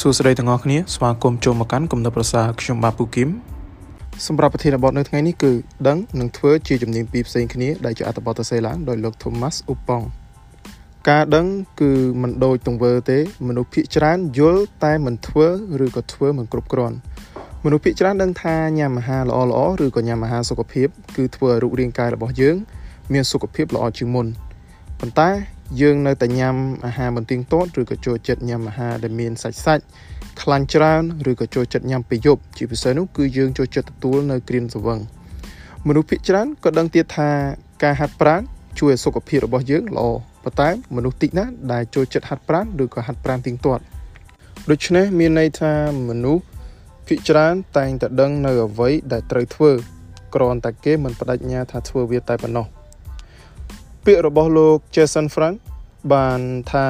[0.00, 3.28] សួស្តីទាំងអស់គ្នាស្វាគមន៍ចូលមកកាន់គំនិតប្រសាខ្ញុំបាទពូគឹម
[4.26, 5.52] សម្រាប់ប្រធានបទនៅថ្ងៃនេះគឺ
[5.88, 10.04] ដឹងនឹងធ្វើជាជំនាញពីរផ្សេងគ្នាដែលជាអត្ថបទសរសេរឡើងដោយលោក Thomas Upong
[11.08, 11.46] ការដឹង
[11.80, 13.18] គឺមិនដូចទង្វើទេ
[13.48, 15.46] មនុស្សភាគច្រើនយល់តែមិនធ្វើ
[15.84, 16.96] ឬក៏ធ្វើមិនគ្រប់គ្រាន់
[17.64, 22.56] មនុស្សភាគច្រើនដឹងថាញ៉ាំអាហារល្អល្អឬក៏ញ៉ាំអាហារសុខភាព គឺធ្វើឲ្យរូបរាងកាយរបស់យើង
[23.12, 24.26] មានសុខភាពល្អជាងមុន
[25.00, 25.30] ប៉ុន្តែ
[25.80, 29.84] យើងនៅតែញ៉ាំអាហារមិនទៀងទាត់ឬក៏ចូលចិត្តញ៉ាំអាហារដែលមានសាច់សាច់
[30.42, 34.98] ខ្លាញ់ច្រើនឬក៏ចូលចិត្តញ៉ាំពេលយប់ជាពិសេសនោះគឺយើងចូលចិត្តទទួលនៅគ្រាមសវឹង
[35.86, 37.30] មនុស្សភាគច្រើនក៏ដឹងទៀតថា
[37.82, 38.42] ការហាត់ប្រាណ
[38.78, 40.04] ជួយឲ្យសុខភាពរបស់យើងល្អ
[40.44, 43.82] ប៉ុន្តែមនុស្សតិចណាស់ដែលចូលចិត្តហាត់ប្រាណឬក៏ហាត់ប្រាណទៀងទាត់
[44.70, 45.72] ដូច្នេះមានន័យថា
[46.08, 46.42] មនុស្ស
[47.06, 49.70] ភាគច្រើនតែងតែដឹងនៅអ្វីដែលត្រូវធ្វើ
[50.34, 52.66] គ្រាន់តែគេមិនបដិញ្ញាថាធ្វើវាតែប៉ុណ្ណោះ
[54.04, 55.56] ពាក្យរបស់លោក Jason Frank
[56.12, 56.40] បាន
[56.70, 56.86] ថា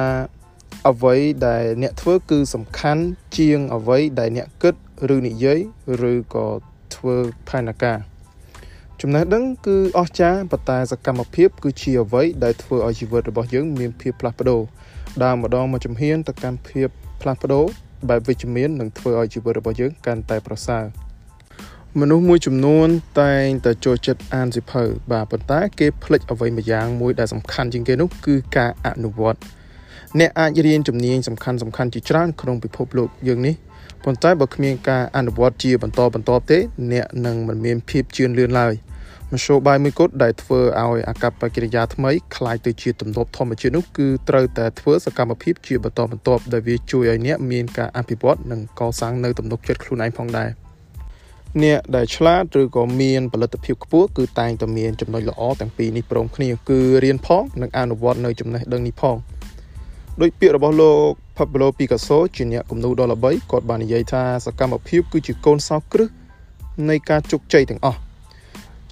[0.89, 1.15] អ្វី
[1.47, 3.03] ដែលអ្នកធ្វើគឺសំខាន់
[3.37, 4.75] ជាងអ្វីដែលអ្នកគិត
[5.15, 5.59] ឬនិយាយ
[6.11, 6.47] ឬក៏
[6.95, 7.15] ធ្វើ
[7.49, 7.99] ផែនការ
[9.01, 14.61] ចំណេះដឹងគឺអស្ចារ្យប៉ុន្តែសកម្មភាព គឺជាអ្វីដែលធ្វើឲ្យជីវិតរបស់យើងមានភាពផ្លាស់ប្ដូរ
[15.23, 16.87] ដើរម្ដងមកជំហានទៅកាន់ភាព
[17.21, 17.65] ផ្លាស់ប្ដូរ
[18.09, 21.04] បែបវិជ្ជមាននឹងធ្វើឲ្យជីវិតរបស់យើងកាន់តែប្រសើរ
[22.00, 22.88] មនុស្សមួយចំនួន
[23.20, 29.40] តែងតែចូលចិត្តអានសៀវភៅបាទប៉ុន្តែគេភ្លេចអ្វីមួយយ៉ាងមួយដែលសំខាន់ជាងគេនោះគឺការអនុវត្ត
[30.18, 33.54] អ្នកអាចរៀនជំនាញសំខាន់សំខាន់ជាច្រើនក្នុងពិភពលោកយើងនេះ
[34.04, 36.58] ប៉ុន្តែបើគ្មានការអនុវត្តជាបន្តបន្ទាប់ទេ
[36.92, 38.74] អ្នកនឹងមិនមានភាពជឿនលឿនឡើយ
[39.32, 50.50] មធ្យោបាយមួយគត់ដែលធ្វើឲ្យអាកប្បកិរិយាថ្មីคล้ายទៅជាទំនប់ធម្មជាតិនោះគឺត្រូវតែធ្វើសកម្មភាពជាបន្តបន្ទាប់ដែលវាជួយឲ្យអ្នកមានការអភិវឌ្ឍនិងកសាងនៅទំនុកចិត្តខ្លួនឯងផងដែរ។
[51.63, 59.17] អ្នកដែលឆ្លាតឬក៏មានផលិតភាពខ្ពស់គឺតែងតែមានចំណុចល្អទាំងពីរនេះព្រមគ្នាគឺរៀនផងនិងអនុវត្តនៅចំណេះដឹងនេះផង
[60.21, 66.09] ដោយពាក្យរបស់លោក Pablo Picasso ជាអ្នកគំនូរដ៏ល្បីគាត់បាននិយាយថាសកម្មភាពគឺជាកូនសោគ្រឹះ
[66.89, 67.99] នៃការជោគជ័យទាំងអស់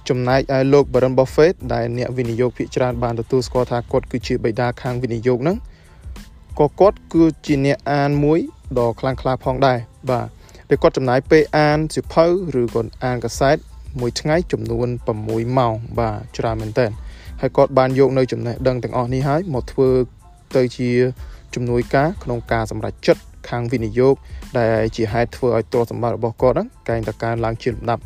[0.08, 5.56] ចំណែកឯលោក Warren Buffett ដែលអ្នកវិនិយោគភាគច្រើនបានទទួលស្គាល់ថាគាត់គឺជាបិតាខាងវិនិយោគហ្នឹង
[6.58, 8.38] ក៏គាត់គឺជាអ្នកអានមួយ
[8.78, 9.78] ដ៏ខ្លាំងក្លាផងដែរ
[10.10, 10.28] បាទ
[10.68, 12.26] ដែលគាត់ចំណាយពេលអានសៀវភៅ
[12.60, 13.56] ឬក៏អានកសែត
[14.00, 14.88] មួយថ្ងៃចំនួន
[15.22, 16.86] 6ម៉ោងបាទច្រើនមែនតើ
[17.40, 19.88] ហើយគាត់បានយកនៅចំណេះដឹងទាំងអស់នេះហើយមកធ្វើ
[20.56, 20.90] ទៅជា
[21.54, 24.14] ជំនួយការក្នុងការសម្រេចចិត្តខាងវិនិយោគ
[24.58, 28.02] ដែលជាហេតុធ្វើឲ្យទ្រព្យសម្បត្តិរបស់គាត់ហ្នឹងកែងតកើនឡើងជាលំដាប់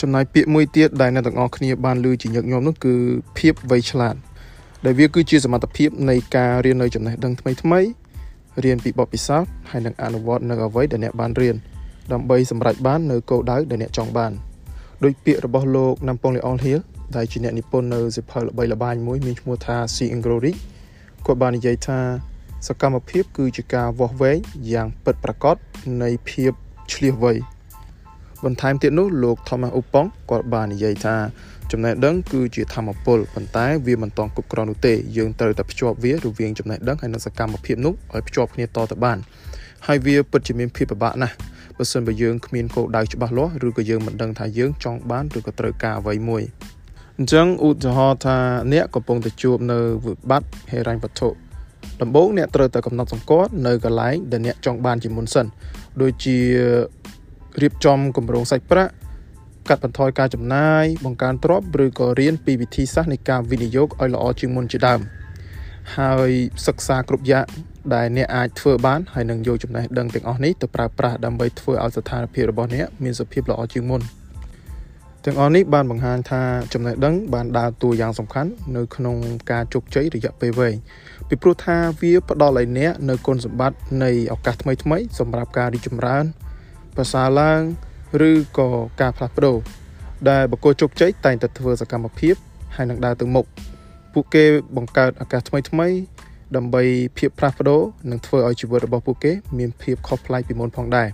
[0.00, 2.94] ចំណែកពាក្យមួយទៀតដែលអ្នកទាំងអស់គ្នាបានលើជាញឹកញាប់នោះគឺ
[3.38, 4.14] ភាពវៃឆ្លាត
[4.84, 7.80] ដែលវាគឺជាសមត្ថភាពនៃការរៀននៅចំណេះដឹងថ្មីថ្មី
[8.64, 11.56] រៀនពីបទពិសោធន៍ហើយនឹងអនុវត្តនៅអ្វីដែលអ្នកបានរៀន
[12.12, 14.32] ដើម្បីសម្រេចបាននៅគោលដៅដែលអ្នកចង់បាន
[15.04, 16.78] ដោយពាក្យរបស់លោកណាំប៉ុងលីអនហ៊ីល
[17.16, 20.60] ដែលជាអ្នកនិពន្ធនៅសិភៅល្បីល្បាញមួយមានឈ្មោះថា See and Grow Rich
[21.26, 21.98] គាត់បាននិយាយថា
[22.66, 24.38] សកម្មភាពគឺជាការវាស់វែង
[24.72, 25.56] យ៉ាងពិតប្រាកដ
[26.02, 26.52] នៃភាព
[26.92, 27.32] ឆ្លៀសវៃ
[28.44, 31.16] បន្ថែមទៀតនោះលោក Thomas Upong គាត់បាននិយាយថា
[31.72, 39.18] ចំណេះដឹងគឺជាធម្មពលប៉ុន្តែវាមិនតង់គ្រប់គ្រាន់នោះទេយើងត្រូវតែភ្ជាប់វារវាងចំណេះដឹងហើយនិងសកម្មភាពនោះឲ្យភ្ជាប់គ្នាតទៅបាន
[39.86, 41.34] ហើយវាពិតជាមានភាពពិបាកណាស់
[41.78, 46.42] បើសិនបើយើងគ្មានគោលដៅច្បាស់លាស់ឬក៏យើងមិនដឹងថាយើងចង់បានឬក៏ត្រូវការអ្វីមួយ
[47.18, 48.38] អញ្ចឹងឧទាហរណ៍ថា
[48.72, 51.28] អ្នកកំពុងតែជួបនៅវិបត្តិហិរញ្ញវត្ថុ
[52.02, 55.46] ដំបូងអ្នកត្រូវតែកំណត់សម្គាល់នៅកន្លែងដែលអ្នកចង់បានជាមុនសិន
[56.02, 56.38] ដូចជា
[57.62, 58.92] រៀបចំគម្រោងសាច់ប្រាក់
[59.68, 65.00] កាត់បន្ថយការចំណាយបង្កើនទ្រព្យឬក៏រៀនពីវិធីសាស្ត្រនៃការវិនិយោគឲ្យល្អជាងមុនជាដើម
[65.98, 66.30] ហើយ
[66.66, 67.44] សិក្សាគ្រប់យ៉ាង
[67.94, 74.02] ដែលអ្នកអាចធ្វើបានហើយនឹងយកចំណេះដឹងទាំងអស់នេះទៅប្រើប្រាស់ដើម្បីធ្វើឲ្យស្ថានភាពរបស់អ្នកមានសភាពល្អជាងមុន
[75.24, 76.42] ទាំងអស់នេះបានបង្ហាញថា
[76.72, 79.16] ចំណេះដឹងបានដើរតួយ៉ាងសំខាន់នៅក្នុង
[79.50, 80.76] ការជោគជ័យរយៈពេលវែង
[81.28, 86.24] ពីព្រោះថាវាផ្ដល់ឲ្យអ្នកនៅគុណសម្បត្តិនៃឱកាសថ្មីថ្មីសម្រាប់ការរីកចម្រើន
[86.96, 87.60] ប្រសើរឡើង
[88.28, 88.68] ឬក៏
[89.00, 89.56] ការផ្លាស់ប្ដូរ
[90.30, 92.34] ដែលបុគ្គលជោគជ័យតែងតែធ្វើសកម្មភាព
[92.76, 93.46] ហើយនឹងដើរទៅមុខ
[94.12, 94.44] ពួកគេ
[94.76, 95.88] បង្កើតឱកាសថ្មីថ្មី
[96.56, 96.82] ដើម្បី
[97.18, 101.08] ភាពផ្លាស់ប្ដូរនិងធ្វើឲ្យជីវិតរបស់ពួកគេ មានភាពខុសប្លែកពីមុនផងដែរ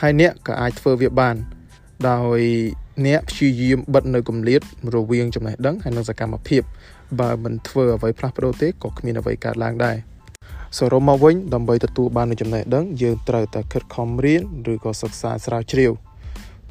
[0.00, 1.36] ហើយអ្នកក៏អាចធ្វើវាបាន
[2.10, 2.40] ដោយ
[3.06, 4.60] អ្នកព្យាយាមបិទនៅគម្លាត
[4.94, 6.62] រវាងចំណេះដឹងហើយនិងសកម្មភាព
[7.20, 9.96] បើមិនធ្វើអ្វីផ្លាស់ប្ដូរទេក៏គ្មានអ្វីកើតឡើងដែរ
[10.78, 15.92] សរុបមកវិញដើម្បីទទួលបាននូវចំណេះដឹងយើងត្រូវតែខិតខំរៀនឬក៏សិក្សាស្រាវជ្រាវ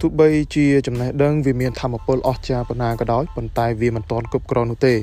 [0.02, 4.94] ទោះបីជាចំណេះដឹងវាមានធម៌ពលអស្ចារ្យប៉ុណ្ណាក៏ដោយប៉ុន្តែវាមិនទាន់គ្រប់គ្រាន់នោះទេ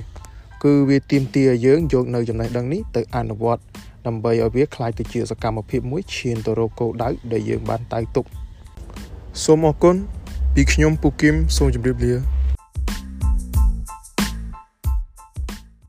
[0.65, 3.63] គឺវាទាមទារយើងយកនៅចំណេះដឹងនេះទៅអនុវត្ត
[4.07, 8.25] ដើម្បីឲ្យវាក្លាយទៅជាសកម្មភាពមួយឈានទៅរកគោលដៅដែលយើងបានតៅទុក
[9.45, 9.97] សូមអរគុណ
[10.55, 12.15] ពីខ្ញុំពូគឹមសូមជម្រាបលា